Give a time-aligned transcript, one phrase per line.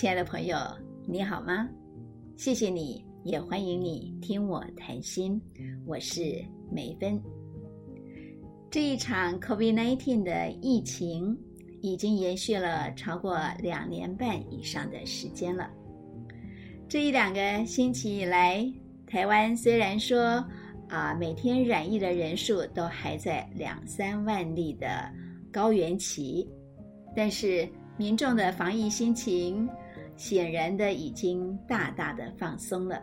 [0.00, 0.56] 亲爱的朋友，
[1.06, 1.68] 你好吗？
[2.34, 5.38] 谢谢你，也欢迎你听我谈心。
[5.84, 6.42] 我是
[6.72, 7.22] 梅芬。
[8.70, 11.38] 这一场 COVID-19 的疫情
[11.82, 15.68] 已经延续了超过两年半以上的时间了。
[16.88, 18.66] 这一两个星期以来，
[19.06, 20.42] 台湾虽然说
[20.88, 25.12] 啊每天染疫的人数都还在两三万例的
[25.52, 26.48] 高原期，
[27.14, 29.68] 但是民众的防疫心情
[30.20, 33.02] 显然的已经大大的放松了。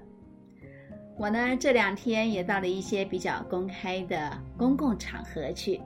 [1.17, 5.81] 我呢这两天也到了一些比较公开的公共场合去，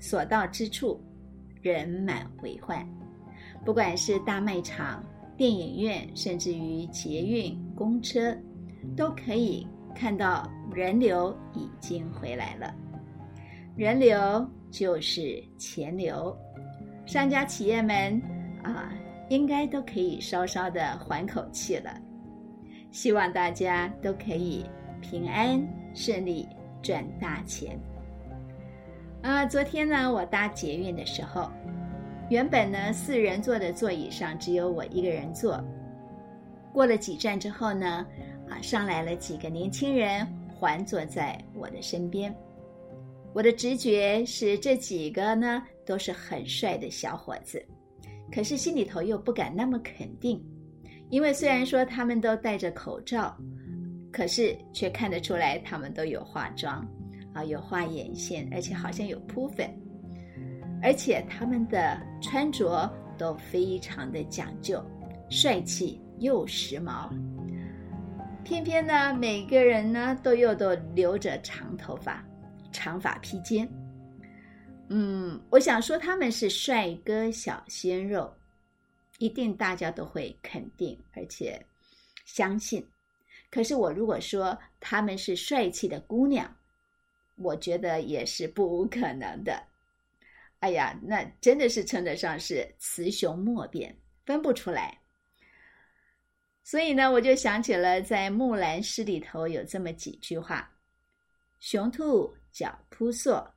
[0.00, 1.00] 所到之处
[1.62, 2.84] 人满为患，
[3.64, 5.00] 不管是大卖场、
[5.36, 8.36] 电影院，甚至于捷运、公车，
[8.96, 12.74] 都可以看到人流已经回来了。
[13.76, 16.36] 人流就是钱流，
[17.06, 18.20] 商家企业们
[18.64, 18.92] 啊，
[19.28, 21.94] 应该都可以稍稍的缓口气了。
[22.90, 24.64] 希望大家都可以
[25.00, 25.60] 平安
[25.94, 26.48] 顺利
[26.82, 27.78] 赚大钱。
[29.22, 31.50] 啊，昨天呢，我搭捷运的时候，
[32.28, 35.62] 原本呢四人座的座椅上只有我一个人坐。
[36.72, 38.06] 过了几站之后呢，
[38.48, 42.34] 啊，上来了几个年轻人，环坐在我的身边。
[43.32, 47.64] 我的直觉是这几个呢都是很帅的小伙子，
[48.34, 50.44] 可是心里头又不敢那么肯定。
[51.08, 53.36] 因为虽然说他们都戴着口罩，
[54.10, 56.84] 可是却看得出来他们都有化妆，
[57.32, 59.70] 啊，有画眼线，而且好像有铺粉，
[60.82, 64.84] 而且他们的穿着都非常的讲究，
[65.30, 67.08] 帅气又时髦。
[68.42, 72.24] 偏偏呢，每个人呢都又都留着长头发，
[72.72, 73.68] 长发披肩。
[74.96, 78.32] 嗯，我想说他们是帅哥小鲜肉。
[79.18, 81.60] 一定大家都会肯定，而且
[82.24, 82.84] 相信。
[83.50, 86.56] 可是我如果说他们是帅气的姑娘，
[87.36, 89.60] 我觉得也是不无可能的。
[90.58, 95.00] 哎呀，那真的是称得上是雌雄莫辨，分不出来。
[96.64, 100.70] 所以呢，我就想起了在《木兰诗》里头有这么几句话
[101.60, 103.54] ：“雄兔脚扑朔，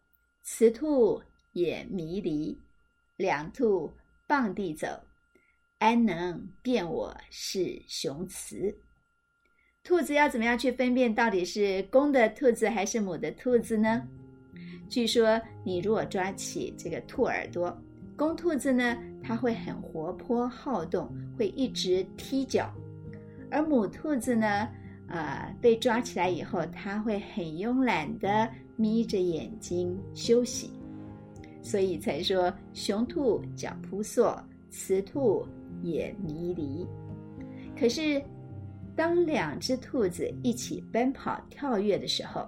[0.50, 1.22] 雌兔
[1.56, 2.58] 眼迷离，
[3.18, 3.94] 两兔
[4.26, 4.88] 傍地走。”
[5.78, 8.74] 安能辨我是雄雌？
[9.84, 14.08] 兔子要怎么样去分辨到底是公的兔子还是母的兔子呢？
[14.90, 17.78] 据说你如果抓起这个兔耳朵，
[18.16, 22.74] 公兔子呢，它会很活泼好动，会一直踢脚；
[23.52, 24.70] 而母兔子呢，
[25.10, 30.72] 啊，被抓起来以后，它会很慵懒的眯着眼睛休息。
[31.62, 35.46] 所以才说雄兔脚扑朔，雌兔。
[35.84, 36.88] 也迷离。
[37.80, 38.20] 可是，
[38.96, 42.48] 当两只兔子一起奔跑跳跃的时候，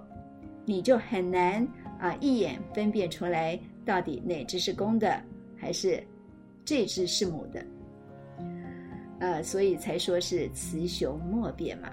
[0.64, 1.64] 你就很难
[2.00, 5.22] 啊一眼分辨出来到底哪只是公的，
[5.56, 6.02] 还是
[6.64, 7.64] 这只是母的。
[9.20, 11.88] 呃，所以才说是雌雄莫辨嘛。《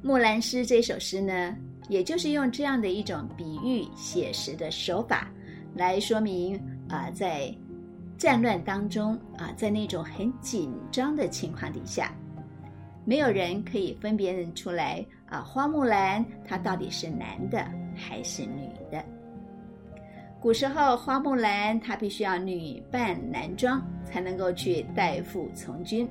[0.00, 1.54] 木兰诗》这首诗呢，
[1.88, 5.30] 也就是用这样的一种比喻写实的手法
[5.74, 7.54] 来说明啊，在。
[8.16, 12.14] 战乱当中啊，在那种很紧张的情况底下，
[13.04, 19.04] 没有人可以分辨出来啊，花木兰她到底是男的还是女的。
[20.40, 26.08] 古时候，花木兰她必须要女扮男装才能够去代父从军。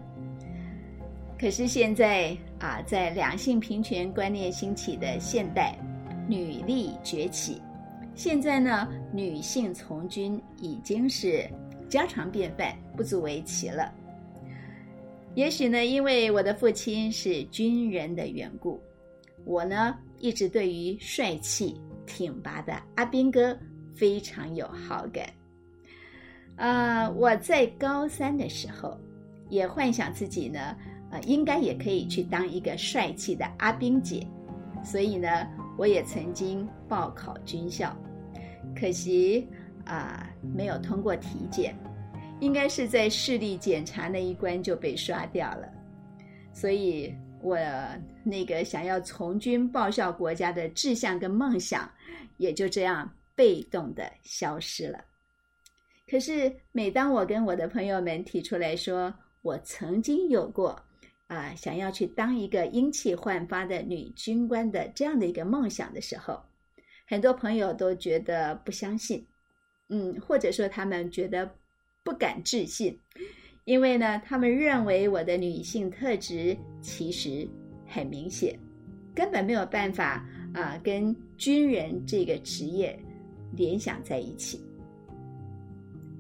[1.44, 5.78] 可是现在啊，在两性平权观念兴起的现代，
[6.26, 7.62] 女力崛起，
[8.16, 11.46] 现在呢，女性从军已经是。
[11.90, 13.94] 家常便饭，不足为奇了。
[15.36, 18.82] 也许呢，因为我的父亲是军人的缘故，
[19.44, 23.56] 我呢一直对于帅气挺拔的阿兵哥
[23.94, 25.30] 非常有好感。
[26.56, 28.98] 啊，我在高三的时候
[29.50, 30.76] 也幻想自己呢，
[31.14, 34.28] 呃，应该也可以去当一个帅气的阿兵姐，
[34.84, 35.30] 所以呢，
[35.78, 37.96] 我也曾经报考军校，
[38.76, 39.48] 可惜。
[39.86, 40.26] 啊，
[40.56, 41.76] 没有通过体检，
[42.40, 45.70] 应该是在视力检查那一关就被刷掉了，
[46.54, 47.58] 所以我
[48.24, 51.92] 那个想要从军报效国家的志向跟梦想，
[52.38, 55.04] 也就这样被动的消失了。
[56.10, 60.82] 可是每当我跟我的朋友们提出来说，我曾经有过
[61.34, 66.40] 啊想要去当一个英气焕发的女军官的这样的一个梦想的时候，
[67.08, 69.26] 很多朋友都觉得不相信。
[69.90, 71.50] 嗯，或者说他们觉得
[72.04, 72.98] 不敢置信，
[73.66, 77.48] 因为呢，他们认为我的女性特质其实
[77.86, 78.58] 很明显，
[79.14, 82.98] 根本没有办法啊跟军人这个职业
[83.56, 84.60] 联想在一起。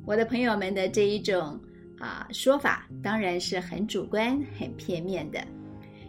[0.05, 1.59] 我的朋友们的这一种
[2.03, 5.41] 啊说法当然是很主观、很片面的，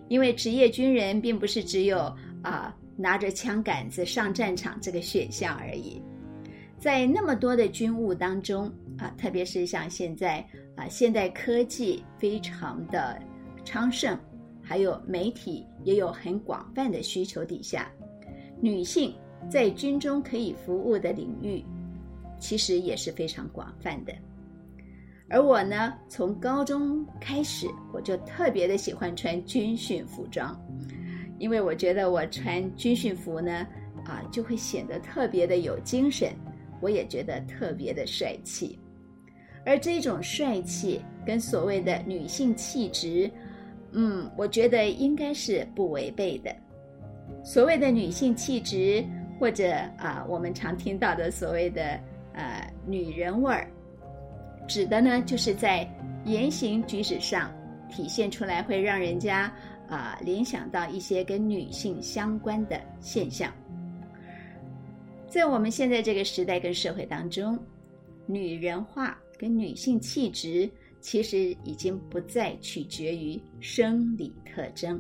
[0.09, 1.99] 因为职业军人并不是只有
[2.43, 6.03] 啊拿着枪杆子上战场这个选项而已，
[6.79, 10.45] 在那么多的军务当中啊，特别是像现在。
[10.77, 13.17] 啊，现代科技非常的
[13.65, 14.19] 昌盛，
[14.61, 17.89] 还有媒体也有很广泛的需求底下，
[18.61, 19.15] 女性
[19.49, 21.65] 在军中可以服务的领域，
[22.41, 24.13] 其实也是非常广泛的。
[25.29, 30.55] 而我呢，从高中开始，我就特别的喜欢穿军训服装，
[31.39, 33.67] 因为我觉得我穿军训服呢，
[34.05, 36.33] 啊，就会显得特别的有精神，
[36.81, 38.79] 我也觉得特别的帅气。
[39.67, 43.31] 而这种帅气跟所谓的女性气质，
[43.93, 46.55] 嗯，我觉得应该是不违背的。
[47.43, 49.03] 所谓的女性气质，
[49.41, 51.99] 或者啊，我们常听到的所谓的
[52.35, 53.67] 呃女人味儿，
[54.67, 55.89] 指的呢，就是在
[56.25, 57.51] 言行举止上
[57.89, 59.53] 体现出来，会让人家
[59.89, 63.53] 啊联想到一些跟女性相关的现象。
[65.29, 67.59] 在我们现在这个时代跟社会当中，
[68.27, 69.19] 女人化。
[69.37, 70.71] 跟女性气质
[71.01, 74.99] 其实已经不再取决于生理特征，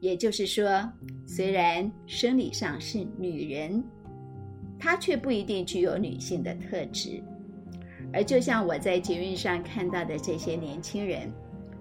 [0.00, 0.90] 也就是说，
[1.26, 3.84] 虽然生理上是女人，
[4.78, 7.22] 她却不一定具有女性的特质。
[8.14, 11.30] 而就像我在捷运上看到的这些年轻人，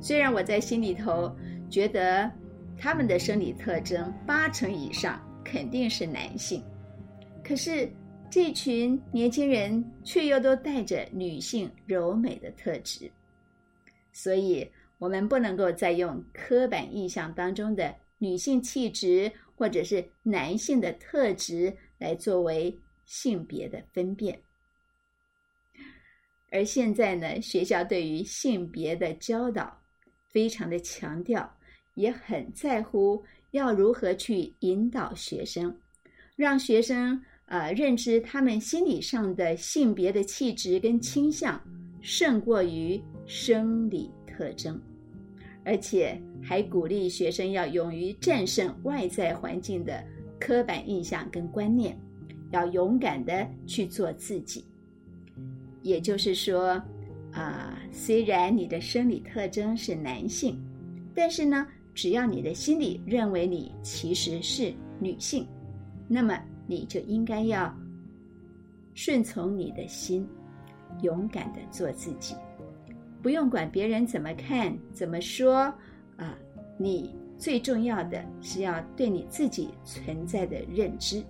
[0.01, 1.33] 虽然我在心里头
[1.69, 2.29] 觉得
[2.77, 6.63] 他们的生理特征八成以上肯定是男性，
[7.43, 7.87] 可是。
[8.31, 13.11] 这群年轻人却又都带着女性柔美的特质，
[14.11, 22.75] 所以我们不能够再用刻板印象当中的女性气质或者是男性的特质来作为
[23.05, 24.39] 性别的分辨。
[26.53, 29.75] 而现在呢，学校对于性别的教导
[30.31, 31.51] 非常的强调，
[31.95, 35.75] 也很在乎要如何去引导学生，
[36.35, 37.19] 让学生。
[37.47, 41.61] 呃，认知他们心理上的性别的气质跟倾向
[42.01, 44.81] 胜过于生理特征，
[45.63, 50.03] 而且还鼓励学生要勇于战胜外在环境的
[50.39, 51.95] 刻板印象跟观念，
[52.51, 54.65] 要勇敢的去做自己。
[55.83, 56.81] 也就是说，
[57.31, 60.59] 啊，虽然你的生理特征是男性，
[61.13, 65.47] 但是呢，只要你的心里认为你其实是女性，
[66.07, 66.35] 那么。
[66.65, 67.77] 你就应该要
[68.93, 70.25] 顺从你的心，
[71.01, 72.35] 勇敢的做自己，
[73.21, 75.53] 不用管别人怎么看、怎么说
[76.15, 76.37] 啊！
[76.77, 81.21] 你最重要的是要对你自己存在的认知。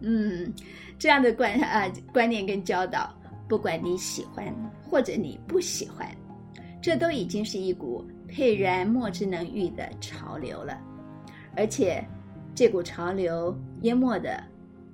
[0.00, 0.50] 嗯，
[0.98, 3.14] 这样的观啊观念跟教导，
[3.48, 6.08] 不管你喜欢或者你不喜欢，
[6.80, 10.80] 这都已经是一股沛然莫之能御的潮流了，
[11.56, 12.04] 而且。
[12.56, 14.40] 这股潮流淹没的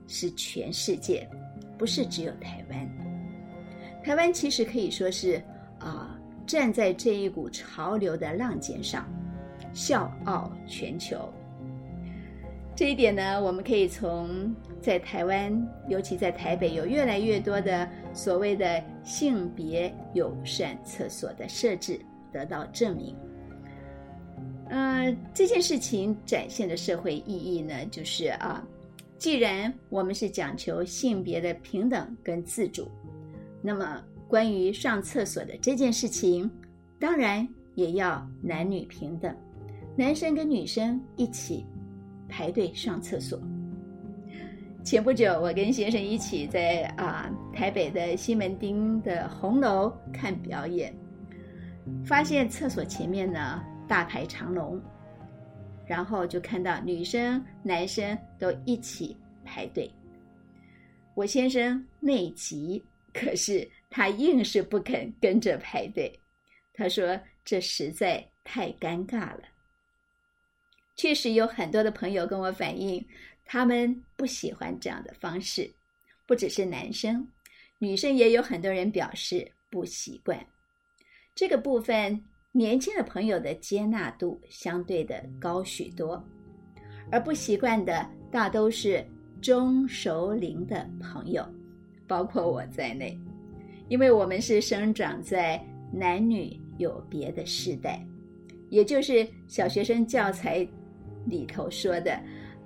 [0.07, 1.29] 是全世界，
[1.77, 4.03] 不是只有台湾。
[4.03, 5.35] 台湾其实可以说是
[5.79, 9.07] 啊，站在这一股潮流的浪尖上，
[9.75, 11.31] 笑傲全球。
[12.81, 22.01] 这一点呢，我们可以从在台湾，尤其在台北，有越来越多的所谓的性别友善厕所的设置
[22.33, 23.15] 得到证明。
[24.71, 28.67] 呃，这件事情展现的社会意义呢，就是啊，
[29.19, 32.91] 既然我们是讲求性别的平等跟自主，
[33.61, 36.51] 那么关于上厕所的这件事情，
[36.99, 39.37] 当然也要男女平等，
[39.95, 41.67] 男生跟女生一起
[42.31, 43.39] 排队上厕所。
[44.85, 50.95] 前不久，我跟先生一起在啊台北的西门町的红楼看表演，
[52.07, 53.63] 发现厕所前面呢。
[53.91, 54.81] 大排长龙，
[55.85, 59.91] 然后就看到女生、男生都一起排队。
[61.17, 62.81] 我先生内急，
[63.13, 66.17] 可是他硬是不肯跟着排队。
[66.73, 69.43] 他说：“这实在太尴尬了。”
[71.01, 73.03] 确实有很多的朋友跟我反映，
[73.47, 75.71] 他们不喜欢这样的方式。
[76.27, 77.27] 不只是男生，
[77.79, 80.39] 女生也有很多人表示不习惯
[81.35, 82.23] 这个部分。
[82.53, 86.23] 年轻的朋友的接纳度相对的高许多，
[87.11, 89.03] 而不习惯的大都是
[89.41, 91.43] 中熟龄的朋友，
[92.07, 93.19] 包括我在内，
[93.89, 98.05] 因为我们是生长在男女有别的世代，
[98.69, 100.69] 也就是小学生教材
[101.27, 102.19] 里头说的，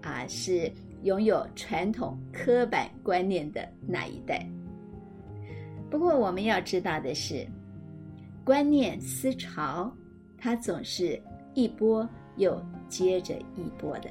[0.03, 0.71] 啊，是
[1.03, 4.47] 拥有传统刻板观念的那一代。
[5.91, 7.47] 不过我们要知道的是，
[8.45, 9.95] 观念思潮，
[10.37, 11.21] 它总是
[11.55, 14.11] 一波又接着一波的。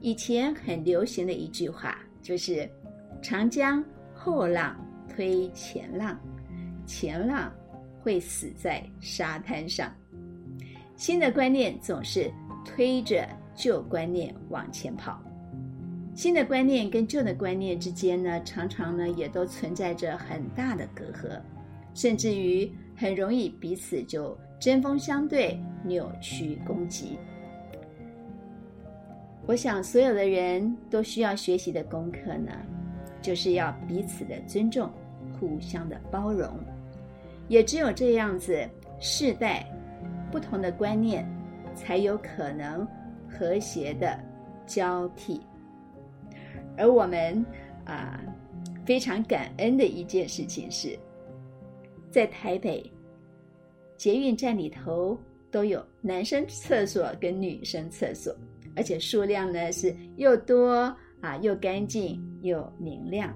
[0.00, 2.68] 以前很流行的一句话就是
[3.22, 3.82] “长江
[4.14, 4.76] 后浪
[5.08, 6.18] 推前浪，
[6.84, 7.52] 前浪
[8.00, 9.92] 会死在沙滩上”。
[10.96, 12.30] 新的观念总是
[12.66, 15.22] 推着旧观念往前跑，
[16.14, 21.40] 新的观念跟旧的观念之间呢，常常呢也都存在着很大的隔阂，
[21.94, 27.16] 甚至于很容易彼此就针锋相对、扭曲攻击。
[29.46, 32.50] 我想，所有的人都需要学习的功课呢，
[33.22, 34.90] 就是要彼此的尊重，
[35.38, 36.50] 互相的包容。
[37.48, 38.68] 也只有这样子，
[38.98, 39.64] 世代
[40.32, 41.24] 不同的观念
[41.76, 42.84] 才有可能
[43.28, 44.18] 和谐的
[44.66, 45.40] 交替。
[46.76, 47.44] 而我们
[47.84, 48.20] 啊，
[48.84, 50.98] 非常感恩的一件事情是，
[52.10, 52.90] 在台北
[53.96, 55.16] 捷运站里头
[55.50, 58.34] 都有男生厕所跟女生厕所。
[58.74, 63.34] 而且数量呢是又多啊，又干净又明亮。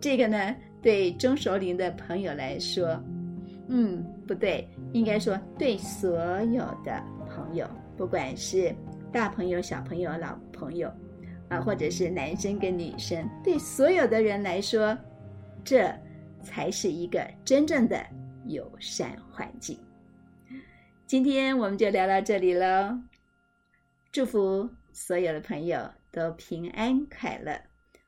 [0.00, 2.98] 这个呢，对中熟龄的朋友来说，
[3.68, 7.04] 嗯，不对，应该说对所有的
[7.50, 8.72] 朋友，不管是
[9.12, 10.88] 大朋友、小朋友、老朋友，
[11.48, 14.96] 啊，或者是男生跟女生，对所有的人来说，
[15.64, 15.92] 这
[16.44, 18.00] 才是一个真正的
[18.46, 19.76] 友善环境。
[21.08, 22.96] 今天我们就聊到这里喽。
[24.12, 27.60] 祝福所有的朋友都平安快乐，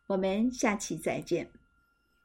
[0.06, 1.48] 我们下期再见。